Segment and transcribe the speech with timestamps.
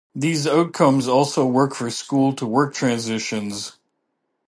[0.15, 3.77] These outcomes also work for school to work transitions.